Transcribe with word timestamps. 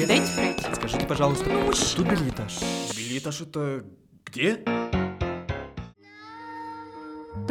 где? 0.00 0.06
Дайте 0.06 0.32
пройти. 0.34 0.64
Скажите, 0.74 1.06
пожалуйста, 1.06 1.44
тут 1.96 2.08
билетаж. 2.08 2.58
Билетаж 2.96 3.40
это 3.42 3.84
где? 4.24 4.64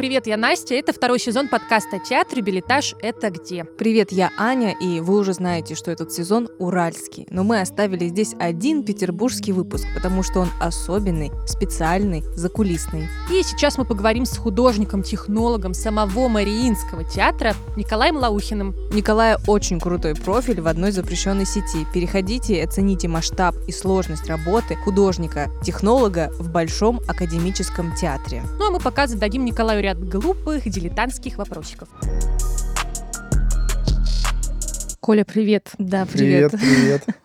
Привет, 0.00 0.26
я 0.26 0.38
Настя. 0.38 0.76
Это 0.76 0.94
второй 0.94 1.18
сезон 1.18 1.48
подкаста 1.48 1.98
«Театр 1.98 2.40
билетаж. 2.40 2.94
Это 3.02 3.28
где?». 3.28 3.64
Привет, 3.64 4.12
я 4.12 4.30
Аня, 4.38 4.74
и 4.80 4.98
вы 4.98 5.18
уже 5.18 5.34
знаете, 5.34 5.74
что 5.74 5.90
этот 5.90 6.10
сезон 6.10 6.48
уральский. 6.58 7.26
Но 7.28 7.44
мы 7.44 7.60
оставили 7.60 8.08
здесь 8.08 8.34
один 8.40 8.82
петербургский 8.82 9.52
выпуск, 9.52 9.84
потому 9.94 10.22
что 10.22 10.40
он 10.40 10.48
особенный, 10.58 11.30
специальный, 11.46 12.22
закулисный. 12.34 13.08
И 13.30 13.42
сейчас 13.42 13.76
мы 13.76 13.84
поговорим 13.84 14.24
с 14.24 14.38
художником-технологом 14.38 15.74
самого 15.74 16.28
Мариинского 16.28 17.04
театра 17.04 17.52
Николаем 17.76 18.16
Лаухиным. 18.16 18.74
Николая 18.94 19.38
очень 19.46 19.80
крутой 19.80 20.14
профиль 20.14 20.62
в 20.62 20.66
одной 20.66 20.92
запрещенной 20.92 21.44
сети. 21.44 21.86
Переходите 21.92 22.54
и 22.54 22.60
оцените 22.60 23.06
масштаб 23.06 23.54
и 23.68 23.72
сложность 23.72 24.28
работы 24.28 24.76
художника-технолога 24.76 26.32
в 26.38 26.48
Большом 26.48 27.02
академическом 27.06 27.94
театре. 27.94 28.42
Ну 28.58 28.68
а 28.68 28.70
мы 28.70 28.80
пока 28.80 29.06
зададим 29.06 29.44
Николаю 29.44 29.89
ряд 29.90 30.08
глупых 30.08 30.68
дилетантских 30.68 31.36
вопросиков. 31.38 31.88
Коля, 35.00 35.24
привет. 35.24 35.72
Да, 35.78 36.06
привет. 36.06 36.52
Привет, 36.52 36.60
привет. 36.60 37.06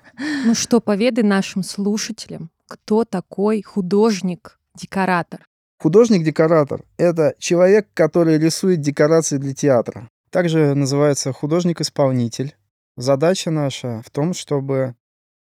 Ну 0.46 0.56
что, 0.56 0.80
поведай 0.80 1.26
нашим 1.26 1.62
слушателям, 1.62 2.50
кто 2.70 3.04
такой 3.04 3.62
художник-декоратор? 3.62 5.46
Художник-декоратор— 5.80 6.84
это 6.98 7.36
человек, 7.38 7.90
который 7.94 8.40
рисует 8.40 8.80
декорации 8.80 9.38
для 9.38 9.54
театра. 9.54 10.10
Также 10.30 10.74
называется 10.74 11.34
художник-исполнитель. 11.34 12.56
Задача 12.96 13.52
наша 13.52 14.02
в 14.06 14.10
том, 14.10 14.34
чтобы 14.34 14.96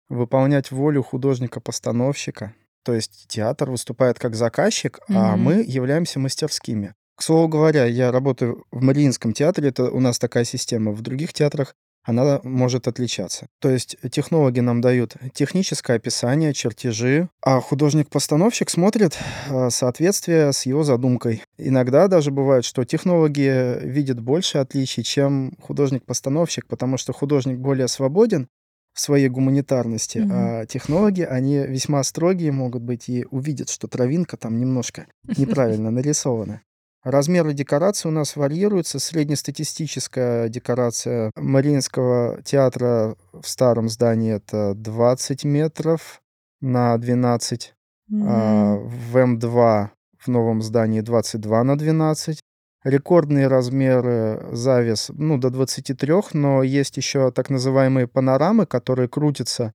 выполнять 0.08 0.70
волю 0.72 1.02
художника-постановщика. 1.02 2.54
То 2.84 2.94
есть 2.94 3.26
театр 3.28 3.72
выступает 3.72 4.20
как 4.20 4.36
заказчик, 4.36 5.00
а 5.10 5.36
Мгм. 5.36 5.44
мы 5.44 5.54
являемся 5.68 6.20
мастерскими. 6.20 6.94
К 7.20 7.22
слову 7.22 7.50
говоря, 7.50 7.84
я 7.84 8.14
работаю 8.14 8.64
в 8.72 8.82
Мариинском 8.82 9.34
театре, 9.34 9.68
это 9.68 9.92
у 9.92 10.00
нас 10.00 10.18
такая 10.18 10.46
система. 10.46 10.94
В 10.94 11.02
других 11.02 11.34
театрах 11.34 11.76
она 12.06 12.40
может 12.44 12.88
отличаться. 12.88 13.48
То 13.60 13.70
есть 13.70 13.98
технологи 14.10 14.62
нам 14.62 14.80
дают 14.80 15.18
техническое 15.34 15.98
описание, 15.98 16.54
чертежи, 16.54 17.28
а 17.42 17.60
художник-постановщик 17.60 18.70
смотрит 18.70 19.18
э, 19.50 19.70
соответствие 19.70 20.54
с 20.54 20.66
его 20.66 20.86
задумкой. 20.86 21.44
Иногда 21.58 22.08
даже 22.08 22.32
бывает, 22.32 22.64
что 22.64 22.86
технологи 22.86 23.86
видят 23.86 24.22
больше 24.22 24.60
отличий, 24.60 25.04
чем 25.04 25.52
художник-постановщик, 25.60 26.68
потому 26.68 26.96
что 26.96 27.12
художник 27.12 27.58
более 27.58 27.90
свободен 27.90 28.48
в 28.94 29.02
своей 29.02 29.28
гуманитарности, 29.28 30.20
Мгм. 30.20 30.32
а 30.34 30.66
технологи, 30.68 31.24
они 31.24 31.58
весьма 31.58 32.02
строгие 32.04 32.54
могут 32.54 32.82
быть 32.82 33.10
и 33.10 33.26
увидят, 33.30 33.70
что 33.70 33.90
травинка 33.90 34.38
там 34.38 34.58
немножко 34.58 35.06
неправильно 35.38 35.92
нарисована. 35.92 36.62
Размеры 37.04 37.54
декорации 37.54 38.10
у 38.10 38.12
нас 38.12 38.36
варьируются. 38.36 39.00
Среднестатистическая 39.00 40.50
декорация 40.50 41.32
Мариинского 41.38 42.42
театра 42.44 43.16
в 43.32 43.48
старом 43.48 43.88
здании 43.88 44.34
это 44.34 44.74
20 44.76 45.46
метров 45.46 46.22
на 46.60 46.98
12, 46.98 47.74
а 48.12 48.76
в 48.76 49.16
М2 49.16 49.90
в 50.18 50.28
новом 50.28 50.62
здании 50.62 51.00
22 51.00 51.64
на 51.64 51.78
12. 51.78 52.42
Рекордные 52.84 53.48
размеры 53.48 54.48
завес, 54.52 55.10
ну, 55.14 55.38
до 55.38 55.50
23, 55.50 56.14
но 56.34 56.64
есть 56.64 56.98
еще 56.98 57.32
так 57.32 57.50
называемые 57.50 58.08
панорамы, 58.08 58.66
которые 58.66 59.08
крутятся. 59.08 59.74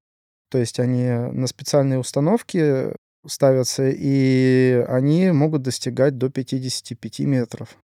То 0.50 0.59
есть 0.59 0.78
они 0.78 1.09
на 1.09 1.47
специальные 1.47 1.98
установки 1.98 2.94
ставятся, 3.27 3.89
и 3.89 4.85
они 4.89 5.31
могут 5.31 5.62
достигать 5.62 6.19
до 6.19 6.31
55 6.31 7.21
метров. 7.21 7.77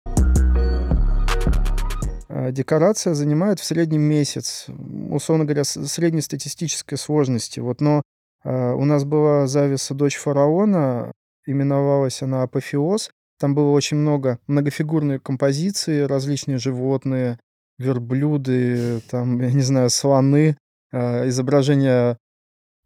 А 2.28 2.50
Декорация 2.52 3.14
занимает 3.14 3.58
в 3.58 3.64
среднем 3.64 4.02
месяц, 4.02 4.66
условно 5.10 5.44
говоря, 5.44 5.64
среднестатистической 5.64 6.98
сложности. 6.98 7.60
Вот, 7.60 7.80
но 7.80 8.02
а, 8.44 8.74
у 8.74 8.84
нас 8.84 9.04
была 9.04 9.46
зависа 9.46 9.94
«Дочь 9.94 10.16
фараона», 10.16 11.12
именовалась 11.46 12.22
она 12.22 12.42
«Апофеоз». 12.42 13.10
Там 13.40 13.54
было 13.54 13.70
очень 13.70 13.96
много 13.96 14.38
многофигурные 14.46 15.20
композиции, 15.20 16.02
различные 16.02 16.58
животные, 16.58 17.38
верблюды, 17.78 19.00
там, 19.10 19.40
я 19.40 19.52
не 19.52 19.62
знаю, 19.62 19.90
слоны, 19.90 20.56
а, 20.92 21.26
изображения 21.28 22.18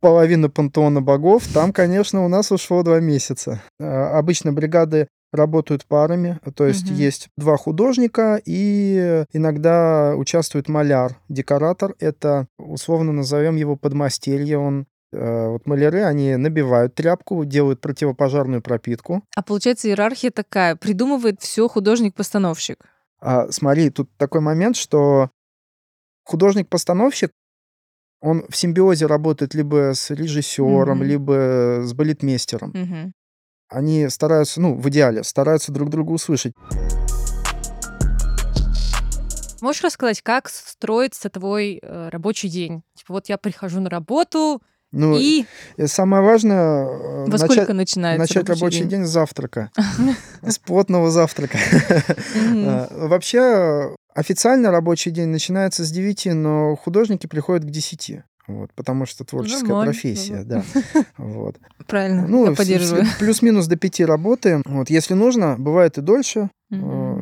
половины 0.02 0.50
пантеона 0.50 1.00
богов. 1.00 1.46
Там, 1.54 1.72
конечно, 1.72 2.24
у 2.24 2.28
нас 2.28 2.50
ушло 2.52 2.82
два 2.82 3.00
месяца. 3.00 3.62
А, 3.80 4.18
Обычно 4.18 4.52
бригады 4.52 5.08
работают 5.32 5.86
парами, 5.86 6.38
то 6.54 6.66
есть 6.66 6.90
Мгм. 6.90 6.94
есть 6.94 7.28
два 7.38 7.56
художника 7.56 8.38
и 8.44 9.24
иногда 9.32 10.14
участвует 10.14 10.68
маляр. 10.68 11.16
Декоратор— 11.30 11.94
это, 12.00 12.48
условно 12.58 13.12
назовем 13.12 13.56
его 13.56 13.76
подмастерье, 13.76 14.58
он 14.58 14.86
э, 15.14 15.48
вот 15.48 15.66
маляры, 15.66 16.02
они 16.02 16.36
набивают 16.36 16.94
тряпку, 16.94 17.44
делают 17.44 17.80
противопожарную 17.80 18.60
пропитку. 18.62 19.22
А 19.36 19.42
получается, 19.42 19.88
иерархия 19.88 20.30
такая. 20.30 20.74
Придумывает 20.74 21.40
все 21.40 21.68
художник-постановщик. 21.68 22.78
А, 23.20 23.50
смотри, 23.50 23.90
тут 23.90 24.10
такой 24.16 24.40
момент, 24.40 24.74
что 24.76 25.30
художник-постановщик, 26.24 27.30
он 28.22 28.44
в 28.48 28.56
симбиозе 28.56 29.06
работает 29.06 29.52
либо 29.54 29.92
с 29.94 30.10
режиссером, 30.10 30.98
Мгм. 30.98 31.06
либо 31.06 31.80
с 31.82 31.92
балетмейстером. 31.92 32.70
Мгм. 32.72 33.12
Они 33.68 34.08
стараются, 34.08 34.60
ну, 34.60 34.74
в 34.76 34.88
идеале, 34.90 35.24
стараются 35.24 35.72
друг 35.72 35.90
друга 35.90 36.12
услышать. 36.12 36.52
Можешь 39.60 39.82
рассказать, 39.84 40.22
как 40.22 40.48
строится 40.48 41.30
твой 41.30 41.78
э, 41.82 42.08
рабочий 42.10 42.48
день? 42.48 42.82
Типа 42.96 43.14
вот 43.14 43.28
я 43.28 43.38
прихожу 43.38 43.80
на 43.80 43.88
работу, 43.90 44.60
Ну, 44.90 45.16
и 45.18 45.44
и 45.76 45.86
самое 45.86 46.22
важное 46.22 46.84
э, 46.84 47.24
Во 47.28 47.38
сколько 47.38 47.72
начинается 47.72 48.20
начать 48.20 48.48
рабочий 48.48 48.80
день? 48.80 48.88
день? 48.88 49.04
с 49.06 49.10
завтрака, 49.10 49.70
с 50.42 50.58
плотного 50.58 51.10
завтрака. 51.10 51.58
А, 52.36 52.88
Вообще, 53.06 53.38
э, 53.38 53.94
официально 54.14 54.70
рабочий 54.70 55.10
день 55.10 55.28
начинается 55.28 55.84
с 55.84 55.90
9, 55.90 56.26
но 56.34 56.76
художники 56.76 57.26
приходят 57.26 57.64
к 57.64 57.70
10. 57.70 58.22
Вот, 58.48 58.72
потому 58.74 59.06
что 59.06 59.24
творческая 59.24 59.68
Нормально, 59.68 59.92
профессия, 59.92 60.42
да. 60.44 60.64
Вот. 61.16 61.56
Правильно, 61.86 62.26
Ну, 62.26 62.50
я 62.50 62.56
поддерживаю. 62.56 63.04
плюс-минус 63.18 63.66
до 63.66 63.76
5 63.76 64.00
работаем. 64.00 64.62
Вот, 64.66 64.90
если 64.90 65.14
нужно, 65.14 65.56
бывает 65.58 65.96
и 65.98 66.00
дольше, 66.00 66.50
э, 66.70 66.74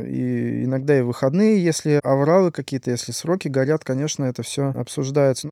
и 0.09 0.65
иногда 0.65 0.99
и 0.99 1.03
выходные, 1.03 1.63
если 1.63 2.01
авралы 2.03 2.53
какие-то, 2.53 2.91
если 2.91 3.13
сроки 3.13 3.49
горят, 3.49 3.85
конечно, 3.85 4.25
это 4.25 4.43
все 4.43 4.71
обсуждается. 4.71 5.51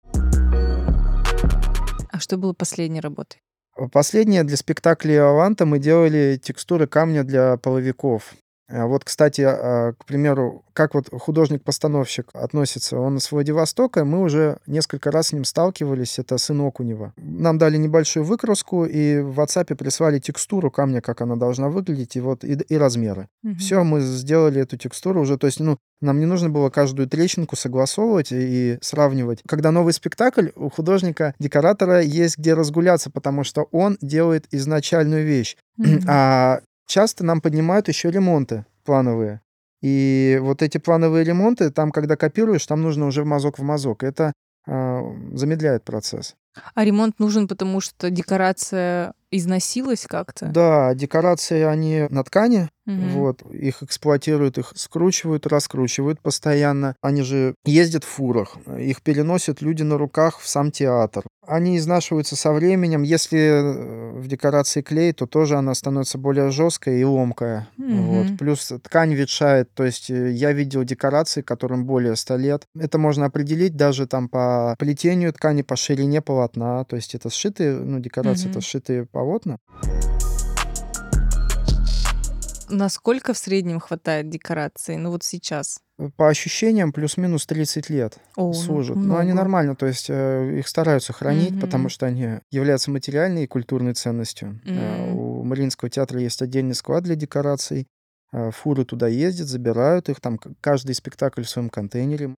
А 2.11 2.19
что 2.19 2.39
было 2.39 2.55
последней 2.55 3.01
работой? 3.01 3.41
Последнее 3.93 4.43
для 4.43 4.57
спектакля 4.57 5.29
Аванта 5.29 5.65
мы 5.65 5.79
делали 5.79 6.41
текстуры 6.43 6.87
камня 6.89 7.23
для 7.23 7.57
половиков. 7.59 8.35
А 8.71 8.87
Вот, 8.87 9.05
кстати, 9.05 9.41
а, 9.41 9.93
к 9.99 10.05
примеру, 10.05 10.63
как 10.75 10.95
вот 10.95 11.09
художник-постановщик 11.11 12.29
относится, 12.35 12.99
он 12.99 13.19
с 13.19 13.33
Владивостока, 13.33 14.05
мы 14.05 14.21
уже 14.21 14.59
несколько 14.67 15.11
раз 15.11 15.29
с 15.29 15.33
ним 15.33 15.45
сталкивались, 15.45 16.19
это 16.19 16.37
сын 16.37 16.61
Окунева. 16.61 17.15
Нам 17.17 17.57
дали 17.57 17.79
небольшую 17.79 18.25
выкраску, 18.25 18.85
и 18.85 19.21
в 19.21 19.41
WhatsApp 19.41 19.75
прислали 19.75 20.19
текстуру 20.19 20.71
камня, 20.71 21.01
как 21.01 21.23
она 21.23 21.37
должна 21.37 21.69
выглядеть, 21.71 22.17
и 22.17 22.21
вот 22.21 22.45
и, 22.45 22.53
и 22.53 22.77
размеры. 22.77 23.29
Мгм. 23.43 23.57
Все, 23.57 23.83
мы 23.85 24.01
сделали 24.01 24.61
эту 24.61 24.77
текстуру 24.77 25.23
уже, 25.23 25.39
то 25.39 25.47
есть, 25.47 25.61
ну, 25.61 25.79
нам 26.01 26.21
не 26.21 26.27
нужно 26.27 26.51
было 26.51 26.71
каждую 26.71 27.09
трещинку 27.09 27.57
согласовывать 27.57 28.29
и 28.31 28.79
сравнивать. 28.83 29.41
Когда 29.49 29.73
новый 29.73 29.93
спектакль, 29.93 30.49
у 30.55 30.69
художника, 30.69 31.35
декоратора 31.41 32.03
есть 32.03 32.39
где 32.39 32.55
разгуляться, 32.55 33.11
потому 33.11 33.45
что 33.45 33.67
он 33.73 33.99
делает 34.01 34.47
изначальную 34.51 35.27
вещь. 35.27 35.57
Мгм. 35.77 36.01
А 36.07 36.61
часто 36.89 37.25
нам 37.25 37.41
поднимают 37.41 37.87
еще 37.87 38.11
ремонты 38.11 38.65
плановые. 38.85 39.41
И 39.81 40.39
вот 40.43 40.63
эти 40.63 40.79
плановые 40.79 41.25
ремонты, 41.25 41.71
там, 41.71 41.93
когда 41.93 42.17
копируешь, 42.17 42.67
там 42.67 42.83
нужно 42.83 43.07
уже 43.07 43.23
в 43.23 43.27
мазок 43.27 43.59
в 43.59 43.63
мазок. 43.63 44.03
Это 44.03 44.33
а, 44.67 45.03
замедляет 45.35 45.85
процесс. 45.85 46.35
А 46.75 46.85
ремонт 46.85 47.21
нужен, 47.21 47.47
потому 47.47 47.81
что 47.81 48.11
декорация 48.11 49.13
износилась 49.31 50.07
как-то? 50.09 50.47
Да, 50.47 50.95
декорации, 50.95 51.63
они 51.63 52.07
на 52.11 52.25
ткани, 52.25 52.69
Мгм. 52.87 53.11
вот, 53.11 53.43
их 53.53 53.83
эксплуатируют, 53.83 54.59
их 54.59 54.73
скручивают, 54.75 55.47
раскручивают 55.47 56.21
постоянно. 56.21 56.97
Они 57.03 57.23
же 57.23 57.55
ездят 57.65 58.03
в 58.03 58.09
фурах, 58.09 58.57
их 58.79 59.03
переносят 59.03 59.61
люди 59.63 59.83
на 59.83 59.99
руках 59.99 60.41
в 60.41 60.49
сам 60.49 60.73
театр. 60.73 61.25
Они 61.51 61.79
изнашиваются 61.79 62.37
со 62.37 62.53
временем. 62.53 63.03
Если 63.03 63.39
э, 63.39 64.11
в 64.19 64.27
декорации 64.29 64.83
клей, 64.83 65.15
то 65.15 65.27
тоже 65.27 65.57
она 65.57 65.73
становится 65.75 66.19
более 66.19 66.51
жесткая 66.51 66.99
и 66.99 67.05
ломкая. 67.05 67.69
Мгм. 67.79 68.03
Вот. 68.03 68.39
Плюс 68.39 68.71
ткань 68.85 69.15
ветшает. 69.15 69.73
То 69.73 69.85
есть 69.85 70.11
э, 70.11 70.31
я 70.33 70.53
видел 70.53 70.85
декорации, 70.85 71.41
которым 71.41 71.87
более 71.87 72.17
100 72.17 72.37
лет. 72.37 72.67
Это 72.79 72.99
можно 72.99 73.25
определить 73.25 73.77
даже 73.77 74.07
там 74.07 74.29
по 74.29 74.77
плетению 74.79 75.33
ткани, 75.33 75.63
по 75.63 75.75
ширине 75.75 76.21
полотна, 76.21 76.85
то 76.85 76.97
есть 76.97 77.15
это 77.15 77.31
сшитые, 77.31 77.79
ну, 77.79 77.99
декорации, 77.99 78.51
это 78.51 78.59
Мгм. 78.59 78.63
сшитые 78.63 79.07
полотна. 79.07 79.57
Насколько 82.69 83.33
в 83.33 83.39
среднем 83.39 83.81
хватает 83.81 84.29
декораций? 84.29 84.97
Ну 84.99 85.11
вот 85.11 85.25
сейчас. 85.25 85.81
По 86.17 86.29
ощущениям, 86.29 86.93
плюс-минус 86.93 87.45
30 87.47 87.91
лет 87.91 88.19
О, 88.37 88.47
ну, 88.49 88.53
служат. 88.53 88.97
Но 88.97 89.17
они 89.17 89.33
много. 89.33 89.39
нормально, 89.43 89.75
то 89.75 89.87
есть 89.87 90.07
э, 90.09 90.59
их 90.61 90.69
стараются 90.69 91.13
хранить, 91.13 91.61
потому 91.61 91.83
Мгм. 91.85 91.89
что 91.91 92.07
они 92.07 92.39
являются 92.53 92.93
материальной 92.93 93.45
и 93.45 93.47
культурной 93.49 93.95
ценностью. 93.95 94.61
Э, 94.65 95.09
М. 95.11 95.17
У 95.19 95.43
Мариинского 95.43 95.91
театра 95.91 96.21
есть 96.21 96.41
отдельный 96.41 96.77
склад 96.77 97.03
для 97.03 97.17
декораций. 97.17 97.89
Э, 98.33 98.51
Фуры 98.53 98.85
туда 98.85 99.09
ездят, 99.09 99.49
забирают 99.49 100.09
их, 100.09 100.21
там 100.21 100.39
каждый 100.61 100.95
спектакль 100.95 101.43
в 101.43 101.49
своем 101.49 101.69
контейнере. 101.69 102.35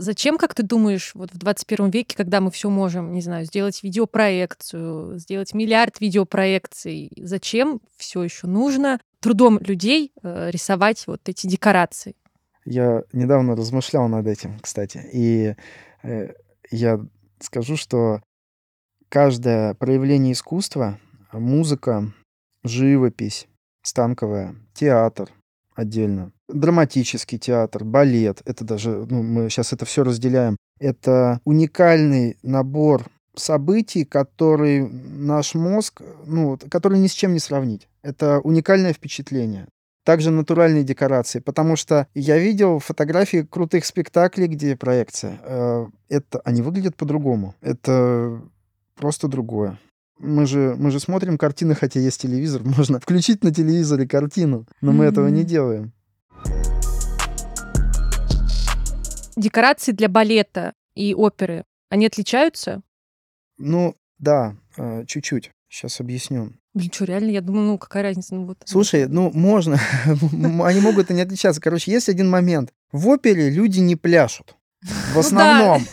Зачем, 0.00 0.38
как 0.38 0.54
ты 0.54 0.62
думаешь, 0.62 1.10
вот 1.14 1.32
в 1.32 1.38
21 1.38 1.90
веке, 1.90 2.16
когда 2.16 2.40
мы 2.40 2.52
все 2.52 2.70
можем, 2.70 3.12
не 3.12 3.20
знаю, 3.20 3.44
сделать 3.46 3.82
видеопроекцию, 3.82 5.18
сделать 5.18 5.54
миллиард 5.54 6.00
видеопроекций, 6.00 7.10
зачем 7.20 7.80
все 7.96 8.22
еще 8.22 8.46
нужно 8.46 9.00
трудом 9.20 9.58
людей 9.60 10.12
э, 10.22 10.50
рисовать 10.50 11.06
вот 11.06 11.28
эти 11.28 11.46
декорации? 11.46 12.14
Я 12.64 13.02
недавно 13.12 13.56
размышлял 13.56 14.08
над 14.08 14.26
этим, 14.26 14.58
кстати, 14.60 15.02
и 15.12 15.54
э, 16.02 16.32
я 16.70 17.00
скажу, 17.40 17.76
что 17.76 18.20
каждое 19.08 19.74
проявление 19.74 20.32
искусства, 20.32 20.98
музыка, 21.32 22.12
живопись 22.64 23.46
станковая, 23.82 24.54
театр 24.74 25.30
отдельно, 25.74 26.32
драматический 26.48 27.38
театр, 27.38 27.84
балет, 27.84 28.42
это 28.44 28.64
даже, 28.64 29.06
ну, 29.08 29.22
мы 29.22 29.48
сейчас 29.48 29.72
это 29.72 29.84
все 29.84 30.02
разделяем, 30.02 30.56
это 30.78 31.40
уникальный 31.44 32.36
набор 32.42 33.06
событий, 33.36 34.04
который 34.04 34.88
наш 34.88 35.54
мозг, 35.54 36.02
ну, 36.26 36.58
который 36.70 36.98
ни 36.98 37.06
с 37.06 37.12
чем 37.12 37.32
не 37.32 37.38
сравнить. 37.38 37.88
Это 38.08 38.40
уникальное 38.40 38.94
впечатление. 38.94 39.68
Также 40.02 40.30
натуральные 40.30 40.82
декорации, 40.82 41.40
потому 41.40 41.76
что 41.76 42.06
я 42.14 42.38
видел 42.38 42.78
фотографии 42.78 43.42
крутых 43.42 43.84
спектаклей, 43.84 44.46
где 44.46 44.76
проекция. 44.76 45.38
Э, 45.42 45.86
Это, 46.08 46.40
они 46.46 46.62
выглядят 46.62 46.96
по-другому. 46.96 47.54
Это 47.60 48.40
просто 48.94 49.28
другое. 49.28 49.78
Мы 50.18 50.46
же, 50.46 50.74
мы 50.78 50.90
же 50.90 51.00
смотрим 51.00 51.36
картины, 51.36 51.74
хотя 51.74 52.00
есть 52.00 52.22
телевизор. 52.22 52.62
Можно 52.78 52.98
включить 52.98 53.44
на 53.44 53.52
телевизоре 53.52 54.08
картину, 54.08 54.66
но 54.80 54.92
мы 54.92 55.04
этого 55.04 55.28
не 55.28 55.44
делаем. 55.44 55.92
Декорации 59.36 59.92
для 59.92 60.08
балета 60.08 60.72
и 60.94 61.12
оперы, 61.12 61.66
они 61.90 62.06
отличаются? 62.06 62.80
Ну, 63.58 63.94
да, 64.18 64.56
э, 64.78 65.04
чуть-чуть. 65.04 65.50
Сейчас 65.68 66.00
объясню. 66.00 66.54
Блин, 66.78 66.90
что, 66.92 67.04
реально, 67.04 67.30
я 67.30 67.40
думаю, 67.40 67.66
ну 67.66 67.78
какая 67.78 68.02
разница? 68.02 68.34
Ну, 68.34 68.46
вот, 68.46 68.58
Слушай, 68.64 69.06
ну 69.08 69.30
можно, 69.34 69.78
они 70.64 70.80
могут 70.80 71.10
и 71.10 71.14
не 71.14 71.22
отличаться. 71.22 71.60
Короче, 71.60 71.90
есть 71.90 72.08
один 72.08 72.30
момент. 72.30 72.70
В 72.92 73.08
опере 73.08 73.50
люди 73.50 73.80
не 73.80 73.96
пляшут. 73.96 74.54
В 74.80 75.14
Ну 75.14 75.20
основном. 75.20 75.84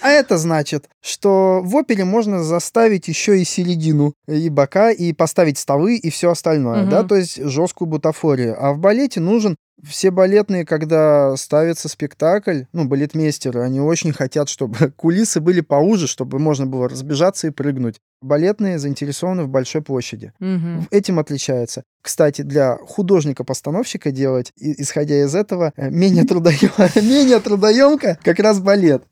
А 0.00 0.08
это 0.10 0.36
значит, 0.36 0.88
что 1.00 1.60
в 1.62 1.76
опере 1.76 2.04
можно 2.04 2.42
заставить 2.42 3.06
еще 3.06 3.40
и 3.40 3.44
середину, 3.44 4.14
и 4.26 4.48
бока, 4.48 4.90
и 4.90 5.12
поставить 5.12 5.58
столы, 5.58 5.96
и 5.96 6.10
все 6.10 6.30
остальное, 6.30 6.86
да, 6.86 7.04
то 7.04 7.14
есть 7.14 7.36
жесткую 7.36 7.88
бутафорию. 7.88 8.56
А 8.58 8.72
в 8.72 8.78
балете 8.78 9.20
нужен 9.20 9.54
все 9.84 10.10
балетные, 10.10 10.64
когда 10.64 11.36
ставится 11.36 11.88
спектакль, 11.88 12.62
ну, 12.72 12.84
балетмейстеры, 12.84 13.62
они 13.62 13.80
очень 13.80 14.12
хотят, 14.12 14.48
чтобы 14.48 14.76
кулисы 14.96 15.40
были 15.40 15.60
поуже, 15.60 16.06
чтобы 16.06 16.38
можно 16.38 16.66
было 16.66 16.88
разбежаться 16.88 17.48
и 17.48 17.50
прыгнуть. 17.50 18.00
Балетные 18.20 18.78
заинтересованы 18.78 19.42
в 19.44 19.48
большой 19.48 19.82
площади. 19.82 20.32
Мгм. 20.38 20.86
Этим 20.90 21.18
отличается. 21.18 21.82
Кстати, 22.02 22.42
для 22.42 22.76
художника-постановщика 22.76 24.10
делать, 24.12 24.52
исходя 24.56 25.22
из 25.24 25.34
этого, 25.34 25.72
э, 25.76 25.90
менее, 25.90 26.24
трудоем- 26.24 27.02
менее 27.02 27.40
трудоемко 27.40 28.18
как 28.22 28.38
раз 28.38 28.60
балет. 28.60 29.04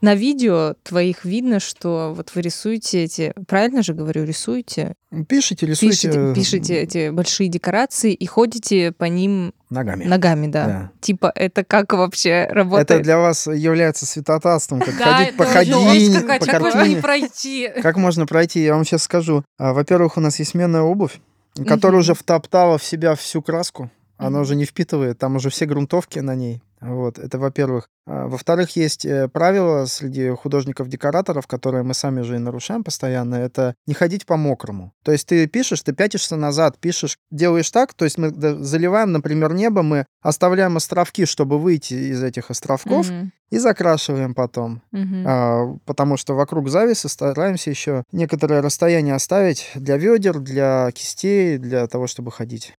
На 0.00 0.14
видео 0.14 0.74
твоих 0.82 1.24
видно, 1.26 1.60
что 1.60 2.14
вот 2.16 2.32
вы 2.34 2.40
рисуете 2.40 3.04
эти, 3.04 3.34
правильно 3.46 3.82
же 3.82 3.92
говорю, 3.92 4.24
рисуете? 4.24 4.94
Пишите, 5.28 5.66
рисуйте. 5.66 6.08
Пишите, 6.08 6.34
пишите 6.34 6.74
эти 6.80 7.10
большие 7.10 7.48
декорации 7.50 8.14
и 8.14 8.26
ходите 8.26 8.92
по 8.92 9.04
ним 9.04 9.52
Ногами. 9.68 10.04
ногами, 10.04 10.46
да. 10.46 10.66
Да. 10.66 10.90
Типа, 11.00 11.30
это 11.34 11.64
как 11.64 11.92
вообще 11.92 12.30
Это 12.30 12.54
работает? 12.54 13.02
для 13.02 13.18
вас 13.18 13.46
является 13.46 14.06
святотатством, 14.06 14.80
как 14.80 14.94
ходить 14.94 15.36
по 15.36 15.42
это 15.42 15.52
ходине, 15.52 16.20
по 16.20 16.26
как 16.46 16.60
можно 16.62 16.78
не 16.78 16.94
картине. 16.94 17.02
пройти? 17.02 17.68
Как 17.82 17.96
можно 17.96 18.26
пройти, 18.26 18.62
я 18.62 18.74
вам 18.74 18.84
сейчас 18.86 19.02
скажу. 19.02 19.44
А, 19.58 19.74
Во-первых, 19.74 20.16
у 20.16 20.20
нас 20.20 20.38
есть 20.38 20.52
сменная 20.52 20.82
обувь, 20.82 21.20
которая 21.66 22.00
уже 22.00 22.14
втоптала 22.14 22.78
в 22.78 22.84
себя 22.84 23.14
всю 23.16 23.42
краску. 23.42 23.90
Она 24.16 24.40
уже 24.40 24.54
не 24.56 24.64
впитывает, 24.64 25.18
там 25.18 25.36
уже 25.36 25.50
все 25.50 25.66
грунтовки 25.66 26.18
на 26.20 26.34
ней. 26.34 26.62
Вот, 26.80 27.18
это 27.18 27.38
во-первых. 27.38 27.88
А, 28.06 28.26
Во-вторых, 28.26 28.74
есть 28.76 29.04
э, 29.04 29.28
правило 29.28 29.84
среди 29.86 30.30
художников-декораторов, 30.30 31.46
которые 31.46 31.82
мы 31.82 31.94
сами 31.94 32.22
же 32.22 32.36
и 32.36 32.38
нарушаем 32.38 32.82
постоянно, 32.84 33.34
это 33.34 33.74
не 33.86 33.94
ходить 33.94 34.24
по 34.26 34.36
мокрому. 34.36 34.92
То 35.04 35.12
есть 35.12 35.26
ты 35.28 35.46
пишешь, 35.46 35.82
ты 35.82 35.92
пятишься 35.92 36.36
назад, 36.36 36.78
пишешь, 36.78 37.18
делаешь 37.30 37.70
так, 37.70 37.92
то 37.94 38.04
есть 38.04 38.16
мы 38.18 38.30
заливаем, 38.30 39.12
например, 39.12 39.52
небо, 39.52 39.82
мы 39.82 40.06
оставляем 40.22 40.76
островки, 40.76 41.26
чтобы 41.26 41.58
выйти 41.58 41.94
из 41.94 42.22
этих 42.22 42.50
островков, 42.50 43.10
Мгм, 43.10 43.32
и 43.50 43.58
закрашиваем 43.58 44.34
потом. 44.34 44.80
мгм. 44.92 45.24
А, 45.26 45.76
потому 45.84 46.16
что 46.16 46.34
вокруг 46.34 46.68
завесы 46.68 47.08
стараемся 47.08 47.70
еще 47.70 48.04
некоторое 48.12 48.62
расстояние 48.62 49.14
оставить 49.14 49.70
для 49.74 49.96
ведер, 49.96 50.38
для 50.38 50.90
кистей, 50.92 51.58
для 51.58 51.86
того, 51.88 52.06
чтобы 52.06 52.30
ходить. 52.32 52.74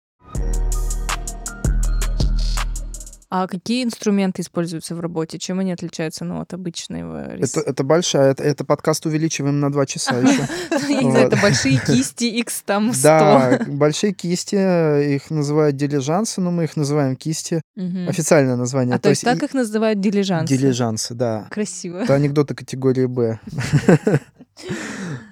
А 3.33 3.47
какие 3.47 3.85
инструменты 3.85 4.41
используются 4.41 4.93
в 4.93 4.99
работе? 4.99 5.39
Чем 5.39 5.59
они 5.59 5.71
отличаются 5.71 6.25
ну, 6.25 6.41
от 6.41 6.53
обычного 6.53 7.33
рис- 7.35 7.55
Это, 7.55 7.69
это 7.69 7.83
большая, 7.85 8.31
это, 8.31 8.43
это 8.43 8.65
подкаст 8.65 9.05
увеличиваем 9.05 9.61
на 9.61 9.71
два 9.71 9.85
часа 9.85 10.19
еще. 10.19 10.47
Это 11.17 11.37
большие 11.37 11.79
кисти 11.79 12.25
X 12.25 12.63
там 12.65 12.93
100. 12.93 13.01
Да, 13.03 13.59
большие 13.67 14.11
кисти, 14.11 15.15
их 15.15 15.31
называют 15.31 15.77
дилижансы, 15.77 16.41
но 16.41 16.51
мы 16.51 16.65
их 16.65 16.75
называем 16.75 17.15
кисти. 17.15 17.61
Официальное 17.77 18.57
название. 18.57 18.95
А 18.95 18.99
то 18.99 19.07
есть 19.07 19.23
так 19.23 19.41
их 19.41 19.53
называют 19.53 20.01
дилижансы? 20.01 20.57
Дилижансы, 20.57 21.13
да. 21.13 21.47
Красиво. 21.49 21.99
Это 21.99 22.15
анекдоты 22.15 22.53
категории 22.53 23.05
Б. 23.05 23.39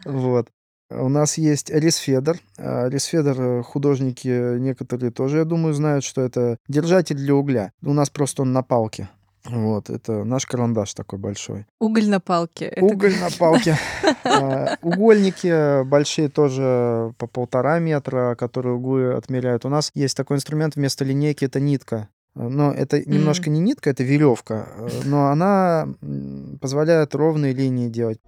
Вот. 0.05 0.47
У 0.91 1.08
нас 1.08 1.38
есть 1.38 1.69
Рисфедер. 1.69 2.39
А, 2.58 2.89
Рисфедер 2.89 3.39
э, 3.39 3.63
художники 3.63 4.58
некоторые 4.58 5.12
тоже, 5.12 5.39
я 5.39 5.46
думаю, 5.46 5.74
знают, 5.74 6.03
что 6.03 6.22
это 6.22 6.58
держатель 6.67 7.15
для 7.15 7.36
угля. 7.36 7.72
У 7.84 7.93
нас 7.93 8.10
просто 8.10 8.41
он 8.41 8.53
на 8.53 8.63
палке. 8.63 9.10
Вот, 9.46 9.89
это 9.89 10.24
наш 10.24 10.46
карандаш 10.46 10.93
такой 10.93 11.17
большой. 11.17 11.65
Уголь 11.79 12.10
на 12.10 12.19
палке. 12.19 12.65
Это 12.65 12.84
Уголь 12.84 13.13
на 13.19 13.29
палке. 13.39 13.77
А, 14.24 14.77
Угольники 14.81 15.84
большие 15.84 16.29
тоже 16.29 17.13
по 17.17 17.27
полтора 17.27 17.79
метра, 17.79 18.36
которые 18.36 18.75
углы 18.75 19.13
отмеряют. 19.13 19.65
У 19.65 19.69
нас 19.69 19.91
есть 19.93 20.17
такой 20.17 20.38
инструмент 20.38 20.75
вместо 20.75 21.05
линейки, 21.05 21.46
это 21.46 21.60
нитка. 21.60 22.10
Но 22.36 22.72
это 22.72 23.01
немножко 23.10 23.50
не 23.50 23.60
нитка, 23.60 23.89
это 23.89 24.03
веревка, 24.03 24.67
э, 24.77 24.88
но 25.05 25.27
она 25.27 25.89
позволяет 26.62 27.15
ровные 27.15 27.53
линии 27.53 27.89
делать. 27.89 28.19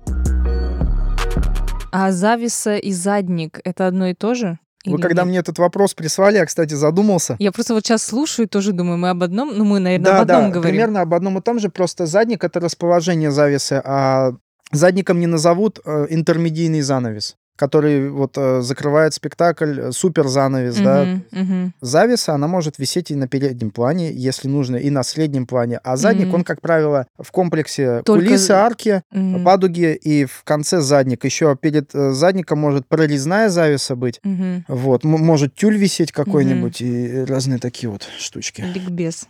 А 1.92 2.12
зависа 2.12 2.78
и 2.78 2.92
задник— 2.92 3.60
это 3.64 3.88
одно 3.88 4.08
и 4.08 4.14
то 4.14 4.34
же? 4.34 4.58
Вы 4.86 4.94
Или 4.94 5.02
когда 5.02 5.22
нет? 5.22 5.30
мне 5.30 5.38
этот 5.40 5.60
вопрос 5.60 5.94
прислали, 5.94 6.38
я, 6.38 6.46
кстати, 6.46 6.74
задумался. 6.74 7.36
Я 7.38 7.52
просто 7.52 7.76
вот 7.76 7.86
сейчас 7.86 8.04
слушаю 8.04 8.48
и 8.48 8.50
тоже 8.50 8.72
думаю, 8.72 8.98
мы 8.98 9.10
об 9.12 9.22
одном, 9.22 9.56
ну 9.56 9.64
мы, 9.64 9.80
наверное, 9.80 10.06
Да, 10.06 10.16
об 10.18 10.22
одном 10.24 10.44
да, 10.46 10.50
говорим. 10.50 10.72
примерно 10.72 11.02
об 11.02 11.14
одном 11.14 11.38
и 11.38 11.42
том 11.42 11.60
же, 11.60 11.70
просто 11.70 12.08
задник— 12.08 12.44
это 12.46 12.60
расположение 12.60 13.30
завесы, 13.30 13.80
а 13.86 14.32
задником 14.72 15.20
не 15.20 15.28
назовут 15.28 15.80
э, 15.86 16.08
интермедийный 16.10 16.82
занавес, 16.82 17.36
который 17.62 18.10
вот 18.10 18.34
э, 18.38 18.62
закрывает 18.62 19.14
спектакль, 19.14 19.80
э, 19.80 19.92
супер 19.92 20.28
занавес, 20.28 20.78
да. 20.78 21.04
Мгм, 21.04 21.24
мгм. 21.32 21.74
Завеса, 21.80 22.34
она 22.34 22.48
может 22.48 22.80
висеть 22.80 23.12
и 23.12 23.16
на 23.16 23.28
переднем 23.28 23.70
плане, 23.70 24.12
если 24.12 24.48
нужно, 24.48 24.78
и 24.78 24.90
на 24.90 25.04
среднем 25.04 25.46
плане. 25.46 25.80
А 25.84 25.96
задник, 25.96 26.26
Мгм. 26.28 26.36
он, 26.36 26.44
как 26.44 26.60
правило, 26.60 27.06
в 27.20 27.32
комплексе 27.32 28.02
Только 28.02 28.26
кулисы, 28.26 28.52
арки, 28.52 29.04
Мгм. 29.12 29.44
падуги 29.44 29.94
и 29.94 30.26
в 30.26 30.44
конце 30.44 30.82
задник. 30.82 31.24
Еще 31.24 31.56
перед 31.56 31.94
э, 31.94 32.12
задником 32.14 32.58
может 32.58 32.88
прорезная 32.88 33.50
завеса 33.50 33.96
быть. 33.96 34.20
Мгм. 34.24 34.66
Вот, 34.68 35.06
м- 35.06 35.12
может 35.12 35.54
тюль 35.54 35.78
висеть 35.78 36.12
какой-нибудь 36.12 36.82
и 36.82 37.24
разные 37.26 37.60
такие 37.60 37.92
вот 37.92 38.08
штучки. 38.18 38.62
Ликбез. 38.62 39.28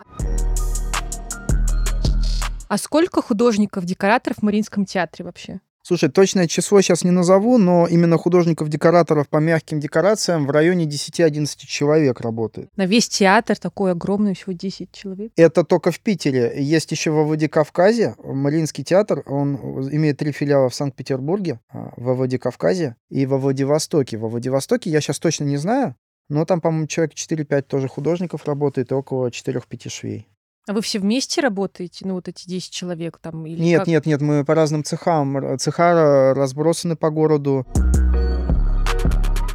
А 2.70 2.78
сколько 2.78 3.22
художников, 3.22 3.84
декораторов 3.84 4.38
в 4.38 4.44
Мариинском 4.44 4.86
театре 4.86 5.26
вообще? 5.26 5.60
Слушай, 5.84 6.10
точное 6.10 6.48
число 6.48 6.82
сейчас 6.82 7.04
не 7.04 7.12
назову, 7.12 7.58
но 7.58 7.88
именно 7.88 8.18
художников-декораторов 8.18 9.28
по 9.30 9.38
мягким 9.38 9.80
декорациям 9.80 10.46
в 10.46 10.52
районе 10.52 10.86
10-11 10.86 11.48
человек 11.66 12.22
работает. 12.22 12.70
На 12.76 12.86
весь 12.86 13.10
театр 13.10 13.58
такой 13.58 13.92
огромный, 13.92 14.36
всего 14.36 14.52
10 14.54 14.92
человек. 14.92 15.32
Это 15.36 15.64
только 15.64 15.92
в 15.92 16.00
Питере. 16.00 16.54
Есть 16.58 16.92
еще 16.92 17.12
в 17.12 17.24
Владикавказе, 17.24 18.16
Мариинский 18.24 18.84
театр, 18.84 19.24
он 19.26 19.56
имеет 19.92 20.18
три 20.18 20.32
филиала 20.32 20.70
в 20.70 20.76
Санкт-Петербурге, 20.76 21.60
а, 21.70 21.92
во 21.98 22.14
Владикавказе 22.14 22.96
и 23.10 23.26
во 23.26 23.38
Владивостоке. 23.38 24.18
Во 24.18 24.30
Владивостоке 24.30 24.90
я 24.90 25.02
сейчас 25.02 25.20
точно 25.20 25.46
не 25.46 25.58
знаю, 25.58 25.96
но 26.30 26.46
там, 26.46 26.62
по-моему, 26.62 26.88
человек 26.88 27.14
4-5 27.16 27.64
тоже 27.64 27.88
художников 27.88 28.46
работает 28.46 28.92
и 28.92 28.96
около 28.96 29.30
4-5 29.30 29.90
швей. 29.90 30.28
А 30.68 30.74
вы 30.74 30.82
все 30.82 31.00
вместе 31.00 31.42
работаете, 31.42 32.06
ну 32.06 32.14
вот 32.14 32.28
эти 32.28 32.48
10 32.48 32.72
человек 32.72 33.18
там? 33.20 33.48
Или 33.48 33.60
Нет, 33.62 33.80
как? 33.80 33.88
нет, 33.88 34.06
нет, 34.06 34.22
мы 34.22 34.46
по 34.46 34.54
разным 34.54 34.84
цехам. 34.84 35.58
Цеха 35.58 36.34
разбросаны 36.36 36.96
по 36.96 37.10
городу. 37.10 37.66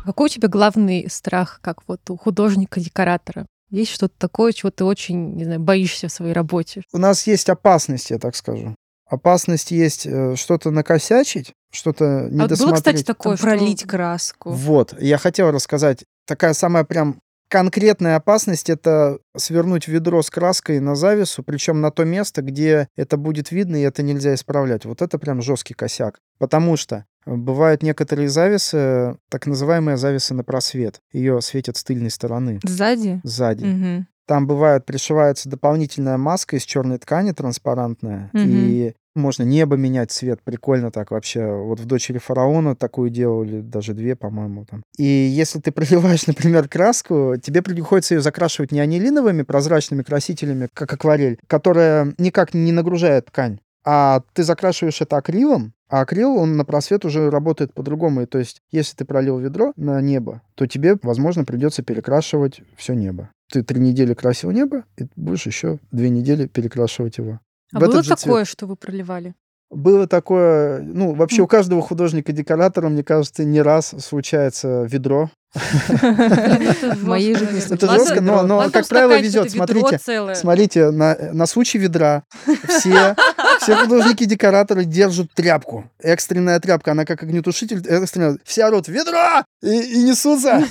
Какой 0.05 0.27
у 0.27 0.29
тебя 0.29 0.49
главный 0.49 1.09
страх, 1.09 1.61
как 1.63 1.83
вот 1.87 2.11
у 2.11 2.17
художника-декоратора? 2.17 3.47
Есть 3.71 3.93
что-то 3.93 4.15
такое, 4.19 4.53
чего 4.53 4.71
ты 4.71 4.85
очень, 4.85 5.35
не 5.35 5.45
знаю, 5.45 5.61
боишься 5.61 6.09
в 6.09 6.13
своей 6.13 6.33
работе? 6.33 6.83
У 6.93 6.99
нас 6.99 7.27
есть 7.27 7.49
опасность, 7.49 8.11
я 8.11 8.19
так 8.19 8.35
скажу. 8.35 8.75
Опасность 9.09 9.71
есть 9.71 10.07
э, 10.07 10.35
что-то 10.35 10.71
накосячить, 10.73 11.53
что-то 11.73 12.05
А 12.05 12.23
вот 12.25 12.33
недосмотреть. 12.33 12.61
было, 12.67 12.75
кстати, 12.75 13.03
такое, 13.05 13.37
что... 13.37 13.45
Пролить 13.47 13.85
краску. 13.85 14.51
Вот, 14.51 15.01
я 15.01 15.19
хотел 15.19 15.53
рассказать. 15.53 16.05
Такая 16.27 16.55
самая 16.55 16.83
прям 16.85 17.21
конкретная 17.49 18.17
опасность— 18.17 18.69
это 18.71 19.19
свернуть 19.37 19.89
ведро 19.89 20.23
с 20.23 20.31
краской 20.31 20.81
на 20.81 20.95
завесу, 20.95 21.43
причем 21.43 21.81
на 21.81 21.91
то 21.91 22.05
место, 22.05 22.43
где 22.43 22.89
это 22.97 23.17
будет 23.17 23.51
видно, 23.51 23.77
и 23.77 23.81
это 23.83 24.03
нельзя 24.03 24.35
исправлять. 24.35 24.85
Вот 24.85 25.03
это 25.03 25.19
прям 25.19 25.43
жесткий 25.43 25.75
косяк. 25.75 26.19
Потому 26.39 26.77
что 26.77 27.05
бывают 27.25 27.83
некоторые 27.83 28.29
завесы, 28.29 29.17
так 29.31 29.47
называемые 29.47 29.97
завесы 29.97 30.35
на 30.35 30.45
просвет. 30.45 31.01
Ее 31.13 31.41
светят 31.41 31.77
с 31.77 31.85
тыльной 31.85 32.11
стороны, 32.11 32.61
Сзади? 32.65 33.21
сзади. 33.25 33.65
Мгм. 33.65 34.07
Там 34.27 34.47
бывает, 34.49 34.85
пришивается 34.85 35.49
дополнительная 35.49 36.17
маска 36.19 36.57
из 36.57 36.65
черной 36.65 36.99
ткани 36.99 37.31
транспарантная, 37.33 38.31
Мгм. 38.33 38.45
и 38.49 38.95
можно 39.17 39.43
небо 39.43 39.77
менять 39.77 40.11
цвет, 40.11 40.41
прикольно 40.43 40.91
так 40.91 41.11
вообще. 41.11 41.47
Вот 41.47 41.81
в 41.81 41.87
«Дочери 41.87 42.19
фараона» 42.19 42.77
такую 42.77 43.11
делали, 43.11 43.61
даже 43.61 43.95
две, 43.95 44.17
по-моему, 44.17 44.65
там. 44.65 44.83
И 44.97 45.05
если 45.05 45.61
ты 45.61 45.73
проливаешь, 45.73 46.27
например, 46.27 46.69
краску, 46.69 47.35
тебе 47.43 47.63
приходится 47.63 48.15
ее 48.15 48.21
закрашивать 48.21 48.73
не 48.73 48.81
анилиновыми 48.81 49.43
прозрачными 49.43 50.03
красителями, 50.03 50.69
как 50.73 50.93
акварель, 50.93 51.39
которая 51.47 52.15
никак 52.19 52.55
не 52.55 52.73
нагружает 52.73 53.27
ткань, 53.27 53.59
а 53.85 54.23
ты 54.33 54.43
закрашиваешь 54.43 55.01
это 55.01 55.17
акрилом, 55.17 55.73
а 55.89 56.01
акрил, 56.01 56.37
он 56.37 56.57
на 56.57 56.65
просвет 56.65 57.05
уже 57.05 57.31
работает 57.31 57.73
по-другому. 57.73 58.23
И 58.23 58.27
то 58.27 58.39
есть, 58.39 58.61
если 58.73 58.97
ты 58.97 59.05
пролил 59.05 59.39
ведро 59.39 59.73
на 59.77 60.01
небо, 60.01 60.43
то 60.57 60.67
тебе, 60.67 60.97
возможно, 61.03 61.45
придется 61.45 61.85
перекрашивать 61.85 62.63
все 62.77 62.95
небо. 62.95 63.31
Ты 63.53 63.63
три 63.63 63.81
недели 63.81 64.13
красил 64.15 64.51
небо, 64.51 64.85
и 64.99 65.07
будешь 65.15 65.47
еще 65.47 65.79
две 65.93 66.11
недели 66.11 66.47
перекрашивать 66.49 67.19
его. 67.19 67.39
А 67.73 67.79
в 67.79 67.81
было 67.81 68.03
такое, 68.03 68.45
цвет. 68.45 68.49
что 68.49 68.67
вы 68.67 68.77
проливали? 68.77 69.35
Было 69.69 70.07
такое, 70.07 70.81
ну, 70.81 71.15
вообще 71.15 71.43
у 71.43 71.49
каждого 71.49 71.83
художника-декоратора, 71.83 72.89
мне 72.89 73.03
кажется, 73.03 73.45
не 73.45 73.61
раз 73.61 73.95
случается 73.99 74.85
ведро. 74.85 75.29
В 75.55 77.05
моей 77.05 77.35
жизни 77.35 77.75
Это 77.75 77.91
жестко, 77.91 78.21
но, 78.21 78.43
но 78.43 78.71
как 78.71 78.87
правило, 78.87 79.19
везет. 79.19 79.51
Смотрите, 79.51 79.99
смотрите, 80.35 80.91
на, 80.91 81.17
на 81.33 81.47
случай 81.47 81.79
ведра 81.79 82.23
все, 82.69 83.17
все 83.61 83.77
художники-декораторы 83.77 84.85
держат 84.85 85.33
тряпку. 85.35 85.91
Экстренная 85.99 86.61
тряпка, 86.61 86.93
она 86.93 87.05
как 87.05 87.23
огнетушитель. 87.23 87.85
Экстренная. 87.89 88.39
Все 88.45 88.67
орут 88.67 88.87
«Ведро!» 88.87 89.43
и, 89.63 89.81
и 89.95 90.03
несутся. 90.05 90.65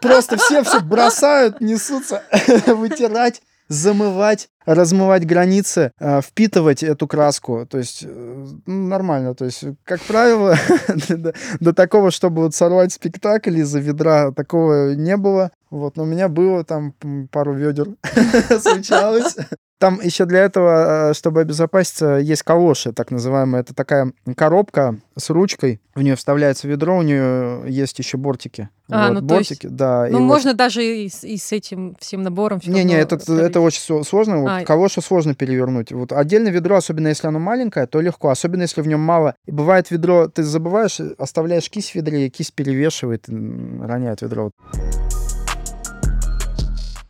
Просто 0.00 0.38
все 0.38 0.62
все 0.62 0.80
бросают, 0.80 1.60
несутся 1.60 2.22
вытирать 2.66 3.42
замывать, 3.68 4.48
размывать 4.64 5.26
границы, 5.26 5.92
э, 5.98 6.20
впитывать 6.20 6.82
эту 6.82 7.06
краску. 7.06 7.66
То 7.66 7.78
есть 7.78 8.04
э, 8.04 8.46
нормально. 8.66 9.34
То 9.34 9.44
есть, 9.44 9.64
как 9.84 10.00
правило, 10.02 10.56
до, 11.60 11.72
такого, 11.72 12.10
чтобы 12.10 12.42
вот 12.42 12.54
сорвать 12.54 12.92
спектакль 12.92 13.58
из-за 13.58 13.78
ведра, 13.78 14.32
такого 14.32 14.94
не 14.94 15.16
было. 15.16 15.50
Вот, 15.70 15.96
но 15.96 16.04
у 16.04 16.06
меня 16.06 16.28
было 16.28 16.64
там 16.64 16.94
пару 17.30 17.54
ведер 17.54 17.88
случалось. 18.60 19.36
Там 19.78 20.00
еще 20.00 20.24
для 20.24 20.40
этого, 20.40 21.10
э, 21.10 21.14
чтобы 21.14 21.40
обезопаситься, 21.40 22.16
есть 22.16 22.42
калоши, 22.42 22.92
так 22.92 23.12
называемая. 23.12 23.62
Это 23.62 23.74
такая 23.74 24.12
коробка 24.36 24.98
с 25.16 25.30
ручкой. 25.30 25.80
В 25.94 26.02
нее 26.02 26.16
вставляется 26.16 26.66
ведро, 26.66 26.98
у 26.98 27.02
нее 27.02 27.62
есть 27.68 27.96
еще 28.00 28.16
бортики. 28.16 28.68
А, 28.90 29.08
Вот, 29.12 29.22
ну, 29.22 29.28
то 29.28 29.38
есть- 29.38 29.50
бортики, 29.50 29.66
да. 29.68 30.08
Ну, 30.10 30.18
вот- 30.18 30.24
можно 30.24 30.54
даже 30.54 30.84
и 30.84 31.08
с, 31.08 31.22
и 31.22 31.36
с 31.36 31.52
этим 31.52 31.94
всем 32.00 32.22
набором 32.22 32.58
всё 32.58 32.72
не-не, 32.72 33.00
равно 33.02 33.16
это, 33.16 33.32
это 33.34 33.60
очень 33.60 34.04
сложно. 34.04 34.40
Вот 34.40 34.50
А. 34.50 34.64
калошу 34.64 35.00
сложно 35.00 35.36
перевернуть. 35.36 35.92
Вот 35.92 36.12
отдельно 36.12 36.48
ведро, 36.48 36.76
особенно 36.76 37.08
если 37.08 37.28
оно 37.28 37.38
маленькое, 37.38 37.86
то 37.86 38.00
легко. 38.00 38.30
Особенно 38.30 38.62
если 38.62 38.80
в 38.80 38.86
нем 38.88 39.00
мало. 39.00 39.36
И 39.46 39.52
бывает 39.52 39.92
ведро, 39.92 40.26
ты 40.26 40.42
забываешь, 40.42 40.98
оставляешь 41.18 41.70
кисть 41.70 41.92
в 41.92 41.94
ведре, 41.94 42.26
и 42.26 42.30
кисть 42.30 42.52
перевешивает, 42.54 43.26
роняет 43.28 44.22
ведро. 44.22 44.50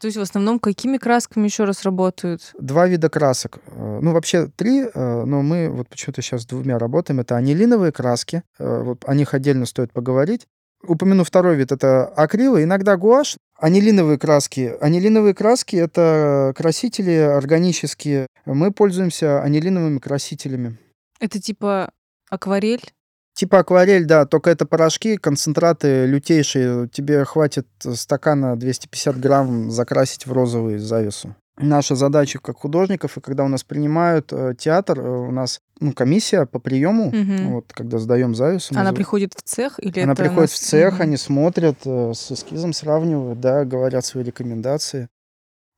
То 0.00 0.06
есть 0.06 0.16
в 0.16 0.20
основном 0.20 0.58
какими 0.58 0.96
красками 0.96 1.44
еще 1.44 1.64
раз 1.64 1.82
работают? 1.82 2.52
Два 2.58 2.86
вида 2.86 3.08
красок. 3.08 3.58
Э, 3.66 3.98
Ну, 4.00 4.12
вообще 4.12 4.46
три, 4.46 4.82
э, 4.84 5.24
но 5.24 5.42
мы 5.42 5.68
вот 5.70 5.88
почему-то 5.88 6.22
сейчас 6.22 6.46
двумя 6.46 6.78
работаем. 6.78 7.20
Это 7.20 7.36
анилиновые 7.36 7.92
краски. 7.92 8.42
Э, 8.58 8.82
Вот 8.82 9.04
о 9.06 9.14
них 9.14 9.34
отдельно 9.34 9.66
стоит 9.66 9.92
поговорить. 9.92 10.46
Упомяну 10.86 11.24
второй 11.24 11.56
вид, 11.56 11.72
это 11.72 12.04
акрилы, 12.06 12.62
иногда 12.62 12.96
гуашь. 12.96 13.36
Анилиновые 13.58 14.16
краски. 14.18 14.74
Анилиновые 14.80 15.34
краски— 15.34 15.74
это 15.76 16.52
красители 16.56 17.14
органические. 17.14 18.28
Мы 18.44 18.70
пользуемся 18.70 19.42
анилиновыми 19.42 19.98
красителями. 19.98 20.78
Это 21.18 21.40
типа 21.40 21.90
акварель? 22.30 22.92
Типа 23.38 23.60
акварель, 23.60 24.04
да, 24.04 24.26
только 24.26 24.50
это 24.50 24.66
порошки, 24.66 25.16
концентраты 25.16 26.06
лютейшие. 26.06 26.88
Тебе 26.88 27.24
хватит 27.24 27.68
стакана 27.78 28.56
250 28.56 29.16
грамм 29.20 29.70
закрасить 29.70 30.26
в 30.26 30.32
розовый 30.32 30.78
завесу. 30.78 31.36
Наша 31.56 31.94
задача 31.94 32.40
как 32.40 32.56
художников, 32.58 33.16
и 33.16 33.20
когда 33.20 33.44
у 33.44 33.48
нас 33.48 33.62
принимают 33.62 34.32
э, 34.32 34.54
театр, 34.58 34.98
э, 34.98 35.08
у 35.08 35.30
нас 35.30 35.60
ну, 35.78 35.92
комиссия 35.92 36.46
по 36.46 36.58
приему, 36.58 37.12
Мгм. 37.12 37.52
вот, 37.52 37.72
когда 37.72 37.98
сдаем 37.98 38.34
завесу. 38.34 38.74
Она 38.76 38.90
за- 38.90 38.96
приходит 38.96 39.34
в 39.34 39.42
цех 39.42 39.78
или 39.78 40.00
Она 40.00 40.16
приходит 40.16 40.50
нас- 40.50 40.52
в 40.54 40.58
цех, 40.58 40.94
Мгм. 40.94 41.02
они 41.02 41.16
смотрят, 41.16 41.76
э, 41.84 42.12
с 42.16 42.32
эскизом 42.32 42.72
сравнивают, 42.72 43.38
да, 43.40 43.64
говорят 43.64 44.04
свои 44.04 44.24
рекомендации. 44.24 45.06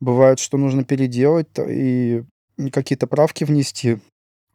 Бывает, 0.00 0.38
что 0.38 0.56
нужно 0.56 0.82
переделать 0.84 1.48
и 1.58 2.22
какие-то 2.72 3.06
правки 3.06 3.44
внести. 3.44 3.98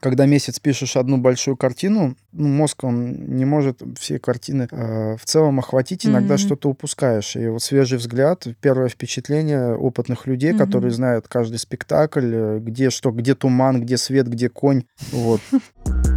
Когда 0.01 0.25
месяц 0.25 0.59
пишешь 0.59 0.97
одну 0.97 1.17
большую 1.17 1.57
картину, 1.57 2.15
ну, 2.31 2.47
мозг, 2.47 2.83
он 2.83 3.35
не 3.37 3.45
может 3.45 3.81
все 3.97 4.19
картины 4.19 4.67
э, 4.69 5.15
в 5.17 5.25
целом 5.25 5.59
охватить, 5.59 6.05
иногда 6.05 6.35
Мгм. 6.35 6.37
что-то 6.39 6.69
упускаешь. 6.69 7.35
И 7.35 7.47
вот 7.47 7.63
свежий 7.63 7.97
взгляд, 7.97 8.45
первое 8.61 8.89
впечатление 8.89 9.75
опытных 9.75 10.27
людей, 10.27 10.51
Мгм. 10.51 10.59
которые 10.59 10.91
знают 10.91 11.27
каждый 11.27 11.57
спектакль, 11.57 12.31
э, 12.35 12.59
где 12.59 12.89
что, 12.91 13.11
где 13.11 13.33
туман, 13.35 13.81
где 13.81 13.97
свет, 13.97 14.27
где 14.27 14.49
конь. 14.49 14.83
Вот. 15.11 15.41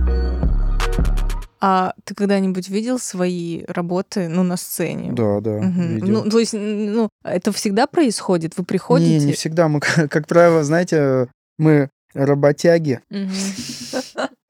А 1.61 1.92
ты 2.04 2.14
когда-нибудь 2.14 2.68
видел 2.68 3.00
свои 3.00 3.64
работы, 3.66 4.28
ну, 4.28 4.44
на 4.44 4.56
сцене? 4.56 5.12
Да, 5.12 5.40
да. 5.40 5.58
Мгм. 5.58 5.94
видел. 5.97 6.08
Ну, 6.25 6.30
то 6.30 6.38
есть, 6.38 6.52
ну, 6.52 7.08
это 7.25 7.50
всегда 7.50 7.88
происходит? 7.88 8.56
Вы 8.56 8.64
приходите? 8.64 9.18
Не, 9.18 9.25
не 9.26 9.32
всегда. 9.32 9.66
Мы, 9.68 9.80
как 10.08 10.28
правило, 10.28 10.62
знаете, 10.62 11.26
мы 11.58 11.90
работяги. 12.15 13.00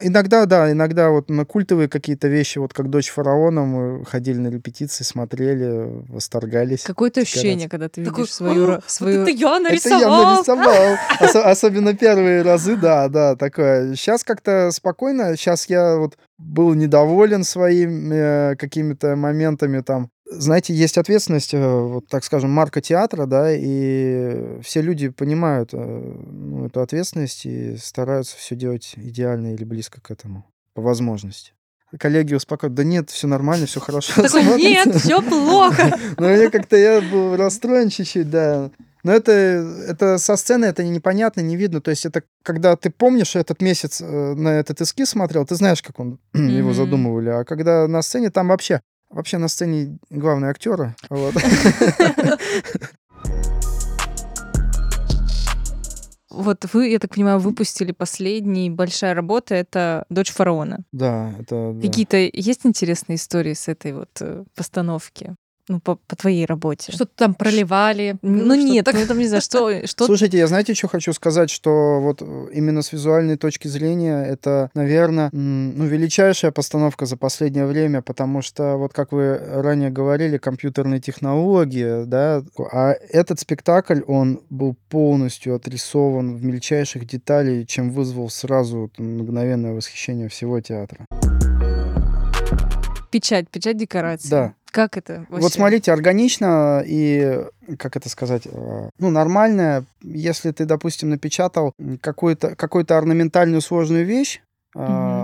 Иногда, 0.00 0.46
да, 0.46 0.70
иногда 0.70 1.10
вот 1.10 1.28
на 1.28 1.44
культовые 1.44 1.88
какие-то 1.88 2.28
вещи, 2.28 2.58
вот 2.58 2.72
как 2.72 2.88
«Дочь 2.88 3.08
фараона», 3.10 3.64
мы 3.64 4.04
ходили 4.04 4.38
на 4.38 4.46
репетиции, 4.46 5.02
смотрели, 5.02 6.04
восторгались. 6.08 6.82
Какое-то 6.84 7.22
ощущение, 7.22 7.68
когда 7.68 7.88
ты 7.88 8.02
видишь 8.02 8.32
свою... 8.32 8.74
«О, 8.74 8.80
свою... 8.86 9.22
Это 9.22 9.30
я 9.32 9.36
Это 9.36 9.40
я 9.40 9.58
нарисовал! 9.58 10.36
нарисовал. 10.36 10.96
Осо- 11.20 11.42
особенно 11.42 11.94
первые 11.94 12.42
разы, 12.42 12.76
да, 12.76 13.08
да, 13.08 13.34
такое. 13.34 13.96
Сейчас 13.96 14.22
как-то 14.22 14.70
спокойно. 14.70 15.36
Сейчас 15.36 15.68
я 15.68 15.96
вот 15.96 16.16
был 16.38 16.74
недоволен 16.74 17.42
своими 17.42 18.52
э, 18.52 18.56
какими-то 18.56 19.16
моментами 19.16 19.80
там. 19.80 20.10
Знаете, 20.30 20.74
есть 20.74 20.98
ответственность, 20.98 21.54
э, 21.54 21.58
вот 21.80 22.06
так 22.08 22.22
скажем, 22.24 22.50
марка 22.50 22.80
театра, 22.80 23.26
да, 23.26 23.50
и 23.52 24.60
все 24.62 24.82
люди 24.82 25.08
понимают 25.08 25.70
э, 25.72 25.76
ну, 25.78 26.66
эту 26.66 26.80
ответственность 26.80 27.46
и 27.46 27.76
стараются 27.76 28.36
все 28.36 28.54
делать 28.54 28.92
идеально 28.96 29.54
или 29.54 29.64
близко 29.64 30.00
к 30.00 30.10
этому, 30.10 30.44
по 30.74 30.82
возможности. 30.82 31.52
Коллеги 31.98 32.34
успокаивают, 32.34 32.76
да 32.76 32.84
нет, 32.84 33.08
все 33.08 33.26
нормально, 33.26 33.64
все 33.64 33.80
хорошо. 33.80 34.12
Такой, 34.14 34.42
смотрится». 34.42 34.58
нет, 34.68 34.94
все 34.96 35.22
плохо. 35.22 35.98
Но 36.18 36.28
я 36.28 36.50
как-то 36.50 36.76
я 36.76 37.00
был 37.00 37.34
расстроен 37.36 37.88
чуть-чуть, 37.88 38.28
да. 38.28 38.70
Но 39.04 39.12
это, 39.12 39.32
это 39.32 40.18
со 40.18 40.36
сцены, 40.36 40.66
это 40.66 40.84
непонятно, 40.84 41.40
не 41.40 41.56
видно. 41.56 41.80
То 41.80 41.90
есть 41.90 42.04
это 42.04 42.24
когда 42.42 42.76
ты 42.76 42.90
помнишь 42.90 43.36
этот 43.36 43.62
месяц 43.62 44.02
э, 44.02 44.34
на 44.34 44.48
этот 44.48 44.82
эскиз 44.82 45.10
смотрел, 45.10 45.46
ты 45.46 45.54
знаешь, 45.54 45.80
как 45.80 45.98
он 45.98 46.18
его 46.34 46.68
Мгм. 46.68 46.74
задумывали. 46.74 47.30
А 47.30 47.44
когда 47.44 47.88
на 47.88 48.02
сцене, 48.02 48.30
там 48.30 48.48
вообще... 48.48 48.82
Вообще 49.10 49.38
на 49.38 49.48
сцене 49.48 49.98
главные 50.10 50.50
актеры. 50.50 50.94
Вот. 51.08 51.34
Вот 56.30 56.64
вы, 56.72 56.90
я 56.90 57.00
так 57.00 57.14
понимаю, 57.14 57.40
выпустили 57.40 57.90
последний 57.90 58.70
большая 58.70 59.14
работа, 59.14 59.56
это 59.56 60.04
«Дочь 60.08 60.30
фараона». 60.30 60.84
Да, 60.92 61.34
это... 61.36 61.72
да. 61.74 61.80
Какие-то 61.80 62.16
есть 62.16 62.64
интересные 62.64 63.16
истории 63.16 63.54
с 63.54 63.66
этой 63.66 63.92
вот 63.92 64.10
э, 64.20 64.44
постановки? 64.54 65.34
Ну, 65.68 65.80
по, 65.80 65.96
по 65.96 66.16
твоей 66.16 66.46
работе. 66.46 66.92
Что-то 66.92 67.12
там 67.14 67.34
проливали. 67.34 68.16
Ну, 68.22 68.54
что-то 68.54 68.56
нет, 68.56 68.84
так- 68.84 68.94
ну 68.94 69.06
там 69.06 69.18
не 69.18 69.26
знаю, 69.26 69.42
что, 69.42 69.70
что 69.86 70.06
Слушайте, 70.06 70.38
я 70.38 70.46
знаете, 70.46 70.74
что 70.74 70.88
хочу 70.88 71.12
сказать, 71.12 71.50
что 71.50 72.00
вот 72.00 72.22
э, 72.22 72.46
именно 72.52 72.82
с 72.82 72.92
визуальной 72.92 73.36
точки 73.36 73.68
зрения 73.68 74.24
это, 74.24 74.70
наверное, 74.74 75.28
ну, 75.32 75.84
величайшая 75.84 76.52
постановка 76.52 77.06
за 77.06 77.16
последнее 77.16 77.66
время, 77.66 78.02
потому 78.02 78.42
что, 78.42 78.76
вот 78.76 78.92
как 78.92 79.12
вы 79.12 79.38
ранее 79.38 79.90
говорили, 79.90 80.38
компьютерные 80.38 81.00
технологии, 81.00 82.04
да, 82.04 82.42
а 82.72 82.94
этот 83.10 83.40
спектакль, 83.40 84.00
он 84.06 84.40
был 84.50 84.76
полностью 84.88 85.54
отрисован 85.54 86.36
в 86.36 86.44
мельчайших 86.44 87.06
деталей, 87.06 87.66
чем 87.66 87.90
вызвал 87.90 88.30
сразу 88.30 88.90
мгновенное 88.98 89.74
восхищение 89.74 90.28
всего 90.28 90.60
театра. 90.60 91.06
Печать, 93.18 93.48
печать 93.48 93.76
декорации. 93.76 94.28
Да. 94.28 94.54
Как 94.70 94.96
это 94.96 95.26
вообще? 95.28 95.42
Вот 95.42 95.52
смотрите, 95.52 95.92
органично 95.92 96.82
и, 96.86 97.42
как 97.78 97.96
это 97.96 98.08
сказать, 98.08 98.42
э, 98.44 98.90
ну, 98.98 99.10
нормальное, 99.10 99.84
если 100.02 100.52
ты, 100.52 100.66
допустим, 100.66 101.08
напечатал 101.08 101.72
какую-то 102.00 102.54
какую 102.54 102.84
орнаментальную 102.88 103.62
сложную 103.62 104.04
вещь, 104.04 104.42
а, 104.76 105.17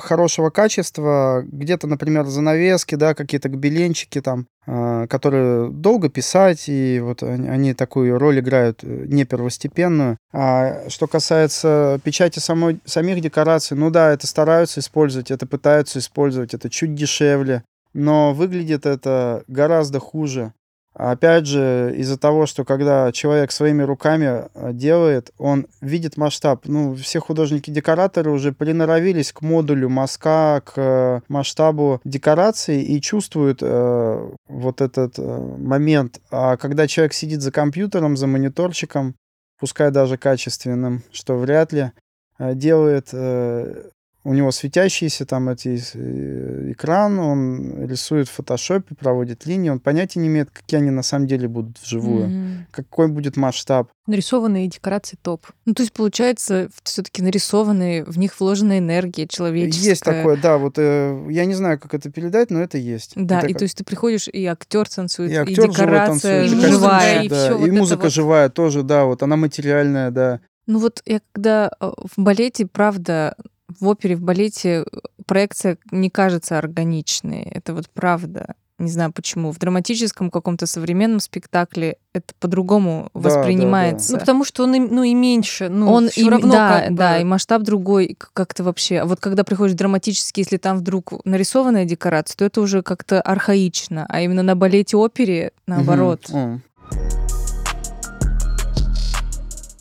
хорошего 0.00 0.50
качества, 0.50 1.42
где-то, 1.44 1.86
например, 1.86 2.26
занавески, 2.26 2.94
да, 2.94 3.14
какие-то 3.14 3.48
гобеленчики 3.48 4.20
там, 4.20 4.46
а, 4.66 5.06
которые 5.06 5.70
долго 5.70 6.08
писать, 6.08 6.68
и 6.68 7.00
вот 7.00 7.22
они, 7.22 7.48
они 7.48 7.74
такую 7.74 8.18
роль 8.18 8.40
играют 8.40 8.80
э, 8.82 9.04
не 9.06 9.24
первостепенную. 9.24 10.18
А 10.32 10.88
что 10.88 11.06
касается 11.06 12.00
печати 12.04 12.38
самой, 12.38 12.80
самих 12.84 13.20
декораций, 13.20 13.76
ну 13.76 13.90
да, 13.90 14.12
это 14.12 14.26
стараются 14.26 14.80
использовать, 14.80 15.30
это 15.30 15.46
пытаются 15.46 15.98
использовать, 15.98 16.54
это 16.54 16.70
чуть 16.70 16.94
дешевле, 16.94 17.64
но 17.92 18.32
выглядит 18.32 18.86
это 18.86 19.44
гораздо 19.48 19.98
хуже. 19.98 20.52
Опять 20.94 21.46
же, 21.46 21.94
из-за 21.96 22.18
того, 22.18 22.44
что 22.44 22.64
когда 22.64 23.12
человек 23.12 23.50
своими 23.50 23.82
руками 23.82 24.44
э, 24.54 24.72
делает, 24.74 25.32
он 25.38 25.66
видит 25.80 26.18
масштаб. 26.18 26.66
Ну, 26.66 26.94
все 26.94 27.18
художники-декораторы 27.18 28.30
уже 28.30 28.52
приноровились 28.52 29.32
к 29.32 29.40
модулю 29.40 29.88
мазка, 29.88 30.60
к 30.64 30.72
э, 30.76 31.20
масштабу 31.28 32.02
декорации 32.04 32.82
и 32.82 33.00
чувствуют 33.00 33.60
э, 33.62 34.30
вот 34.48 34.80
этот 34.82 35.18
э, 35.18 35.22
момент. 35.22 36.20
А 36.30 36.58
когда 36.58 36.86
человек 36.86 37.14
сидит 37.14 37.40
за 37.40 37.52
компьютером, 37.52 38.18
за 38.18 38.26
мониторчиком, 38.26 39.14
пускай 39.58 39.90
даже 39.90 40.18
качественным, 40.18 41.04
что 41.10 41.38
вряд 41.38 41.72
ли, 41.72 41.92
э, 42.38 42.54
делает 42.54 43.08
э, 43.12 43.90
у 44.24 44.34
него 44.34 44.52
светящийся 44.52 45.26
там 45.26 45.48
эти 45.48 45.80
э, 45.94 46.72
экран, 46.72 47.18
он 47.18 47.86
рисует 47.86 48.28
в 48.28 48.32
фотошопе, 48.32 48.94
проводит 48.94 49.46
линии, 49.46 49.68
он 49.70 49.80
понятия 49.80 50.20
не 50.20 50.28
имеет, 50.28 50.50
какие 50.50 50.78
они 50.78 50.90
на 50.90 51.02
самом 51.02 51.26
деле 51.26 51.48
будут 51.48 51.78
вживую, 51.80 52.28
Мгм. 52.28 52.66
какой 52.70 53.08
будет 53.08 53.36
масштаб. 53.36 53.88
Нарисованные 54.06 54.68
декорации 54.68 55.16
топ. 55.20 55.46
Ну, 55.64 55.74
то 55.74 55.82
есть, 55.82 55.92
получается, 55.92 56.68
все-таки 56.84 57.22
нарисованные, 57.22 58.04
в 58.04 58.16
них 58.18 58.38
вложена 58.38 58.78
энергия 58.78 59.26
человеческая. 59.26 59.88
Есть 59.88 60.04
такое, 60.04 60.36
да, 60.36 60.58
вот 60.58 60.74
э, 60.78 61.26
я 61.30 61.44
не 61.44 61.54
знаю, 61.54 61.80
как 61.80 61.94
это 61.94 62.10
передать, 62.10 62.50
но 62.50 62.60
это 62.62 62.78
есть. 62.78 63.12
Да, 63.16 63.38
Это 63.38 63.46
и 63.48 63.52
как- 63.52 63.58
то 63.58 63.62
есть 63.64 63.76
ты 63.78 63.84
приходишь, 63.84 64.28
и 64.28 64.44
актер 64.46 64.88
танцует, 64.88 65.30
и 65.30 65.34
и, 65.34 65.36
актер 65.36 65.54
живой 65.56 65.70
декорация 65.72 66.42
танцует, 66.42 66.52
и 66.52 66.54
музыка, 66.54 66.72
живая. 66.72 67.22
и 67.22 67.28
да, 67.28 67.36
всё 67.46 67.56
и 67.58 67.70
вот 67.70 67.78
музыка 67.78 68.02
вот. 68.02 68.12
живая 68.12 68.48
тоже, 68.50 68.82
да, 68.82 69.04
вот 69.04 69.22
она 69.22 69.36
материальная, 69.36 70.10
да. 70.12 70.40
Ну 70.68 70.78
вот 70.78 71.02
я 71.06 71.20
когда 71.32 71.70
э, 71.80 71.90
в 72.16 72.22
балете, 72.22 72.66
правда, 72.66 73.34
в 73.80 73.86
опере, 73.88 74.16
в 74.16 74.20
балете 74.22 74.82
э, 74.82 74.84
проекция 75.26 75.78
не 75.90 76.10
кажется 76.10 76.58
органичной. 76.58 77.42
Это 77.42 77.74
вот 77.74 77.88
правда. 77.90 78.54
Не 78.78 78.90
знаю 78.90 79.12
почему. 79.12 79.52
В 79.52 79.58
драматическом 79.58 80.28
каком-то 80.28 80.66
современном 80.66 81.20
спектакле 81.20 81.98
это 82.14 82.34
по-другому 82.40 83.10
Да, 83.14 83.20
да, 83.20 83.28
да. 83.30 83.36
воспринимается. 83.38 84.12
Ну, 84.14 84.18
потому 84.18 84.44
что 84.44 84.64
он, 84.64 84.74
и- 84.74 84.80
ну, 84.80 85.04
и 85.04 85.14
меньше. 85.14 85.68
Ну, 85.68 85.88
он 85.92 86.08
и, 86.08 86.28
равно 86.28 86.52
да, 86.52 86.80
как 86.80 86.90
бы- 86.90 86.96
да, 86.96 87.18
и 87.20 87.24
масштаб 87.24 87.62
другой 87.62 88.16
как-то 88.32 88.64
вообще. 88.64 88.98
А 88.98 89.04
вот 89.04 89.20
когда 89.20 89.44
приходишь 89.44 89.74
в 89.74 89.78
драматический, 89.78 90.40
если 90.42 90.56
там 90.56 90.78
вдруг 90.78 91.12
нарисованная 91.24 91.84
декорация, 91.84 92.36
то 92.38 92.44
это 92.44 92.60
уже 92.60 92.82
как-то 92.82 93.20
архаично. 93.20 94.04
А 94.08 94.20
именно 94.20 94.42
на 94.42 94.56
балете 94.56 94.96
опере 94.96 95.52
наоборот. 95.66 96.28
Мгм. 96.30 96.62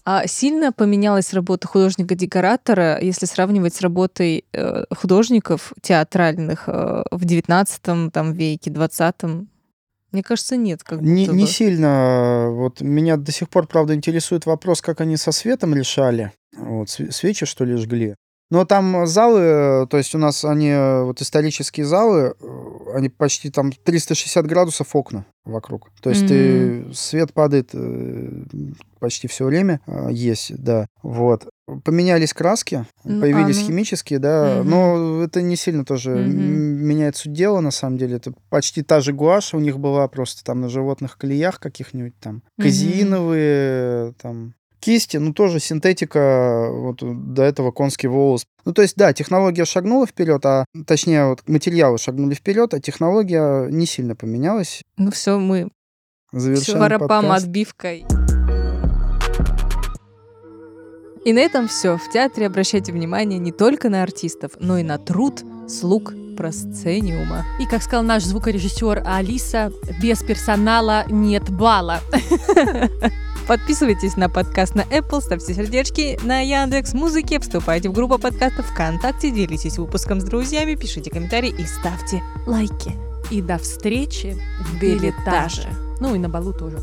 А 0.03 0.25
сильно 0.25 0.71
поменялась 0.71 1.33
работа 1.33 1.67
художника-декоратора, 1.67 2.99
если 3.01 3.25
сравнивать 3.27 3.75
с 3.75 3.81
работой 3.81 4.45
э, 4.51 4.83
художников 4.95 5.73
театральных 5.81 6.63
э, 6.67 7.03
в 7.11 7.23
19 7.23 8.11
там, 8.11 8.33
веке, 8.33 8.71
20 8.71 9.15
Мне 10.11 10.23
кажется, 10.23 10.57
нет. 10.57 10.83
Как 10.83 11.01
Не, 11.01 11.27
не 11.27 11.45
сильно. 11.45 12.47
Вот 12.49 12.81
меня 12.81 13.17
до 13.17 13.31
сих 13.31 13.49
пор, 13.49 13.67
правда, 13.67 13.93
интересует 13.93 14.47
вопрос, 14.47 14.81
как 14.81 15.01
они 15.01 15.17
со 15.17 15.31
светом 15.31 15.75
решали. 15.75 16.31
Вот, 16.57 16.89
св- 16.89 17.13
свечи, 17.13 17.45
что 17.45 17.63
ли, 17.63 17.75
жгли. 17.75 18.15
Но 18.51 18.65
там 18.65 19.07
залы, 19.07 19.39
э, 19.39 19.87
то 19.89 19.97
есть 19.97 20.13
у 20.13 20.17
нас 20.17 20.43
они, 20.45 20.67
э, 20.69 21.03
вот 21.03 21.21
исторические 21.21 21.85
залы, 21.85 22.35
э, 22.39 22.45
они 22.93 23.07
почти 23.07 23.49
там 23.49 23.71
360 23.71 24.45
градусов 24.45 24.93
окна 24.93 25.25
вокруг. 25.45 25.89
То 26.01 26.09
есть 26.09 26.27
ты, 26.27 26.93
свет 26.93 27.33
падает 27.33 27.71
почти 28.99 29.27
все 29.27 29.45
время, 29.45 29.79
есть, 30.11 30.53
да. 30.61 30.85
Вот. 31.01 31.47
Поменялись 31.85 32.33
краски, 32.33 32.85
Ну, 33.05 33.21
появились 33.21 33.57
а, 33.57 33.61
ну. 33.61 33.67
химические, 33.67 34.19
да, 34.19 34.57
Мгм. 34.59 34.69
но 34.69 35.23
это 35.23 35.41
не 35.41 35.55
сильно 35.55 35.85
тоже 35.85 36.11
м, 36.11 36.85
меняет 36.85 37.15
суть 37.15 37.31
дела, 37.31 37.61
на 37.61 37.71
самом 37.71 37.97
деле. 37.97 38.17
Это 38.17 38.33
почти 38.49 38.83
та 38.83 38.99
же 38.99 39.13
гуашь 39.13 39.53
у 39.53 39.59
них 39.59 39.79
была, 39.79 40.07
просто 40.09 40.43
там 40.43 40.59
на 40.59 40.67
животных 40.69 41.17
колеях 41.17 41.59
каких-нибудь 41.59 42.19
там. 42.19 42.43
Казеиновые, 42.59 44.13
там, 44.21 44.53
кисти, 44.81 45.17
ну, 45.17 45.33
тоже 45.33 45.59
синтетика, 45.59 46.69
вот 46.71 46.99
до 47.33 47.43
этого 47.43 47.71
конский 47.71 48.09
волос. 48.09 48.45
Ну, 48.65 48.73
то 48.73 48.81
есть, 48.81 48.97
да, 48.97 49.13
технология 49.13 49.63
шагнула 49.63 50.05
вперед, 50.05 50.45
а 50.45 50.65
точнее, 50.85 51.27
вот 51.27 51.47
материалы 51.47 51.97
шагнули 51.97 52.33
вперед, 52.33 52.73
а 52.73 52.81
технология 52.81 53.67
не 53.69 53.85
сильно 53.85 54.15
поменялась. 54.15 54.81
Ну 54.97 55.11
все, 55.11 55.39
мы 55.39 55.69
Завершаем 56.33 56.77
Шварапам 56.77 57.07
подкаст. 57.07 57.45
отбивкой. 57.45 58.05
И 61.23 61.33
на 61.33 61.39
этом 61.39 61.67
все. 61.67 61.97
В 61.97 62.09
театре 62.09 62.47
обращайте 62.47 62.91
внимание 62.91 63.37
не 63.37 63.51
только 63.51 63.89
на 63.89 64.01
артистов, 64.01 64.53
но 64.59 64.77
и 64.77 64.83
на 64.83 64.97
труд 64.97 65.43
слуг 65.67 66.13
просцениума. 66.35 67.45
И, 67.59 67.65
как 67.65 67.83
сказал 67.83 68.03
наш 68.03 68.23
звукорежиссер 68.23 69.03
Алиса, 69.05 69.71
без 70.01 70.23
персонала 70.23 71.05
нет 71.09 71.49
бала. 71.51 71.99
Подписывайтесь 73.47 74.15
на 74.15 74.29
подкаст 74.29 74.75
на 74.75 74.81
Apple, 74.81 75.21
ставьте 75.21 75.53
сердечки 75.53 76.19
на 76.23 76.39
Яндекс 76.39 76.93
Музыке, 76.93 77.39
вступайте 77.39 77.89
в 77.89 77.93
группу 77.93 78.17
подкастов 78.17 78.67
ВКонтакте, 78.67 79.31
делитесь 79.31 79.77
выпуском 79.77 80.21
с 80.21 80.23
друзьями, 80.23 80.75
пишите 80.75 81.09
комментарии 81.09 81.53
и 81.57 81.65
ставьте 81.65 82.21
лайки. 82.45 82.93
И 83.29 83.41
до 83.41 83.57
встречи 83.57 84.37
в 84.61 84.79
Билетаже. 84.79 85.61
билетаже. 85.61 85.69
Ну 85.99 86.15
и 86.15 86.19
на 86.19 86.29
балу 86.29 86.53
тоже. 86.53 86.79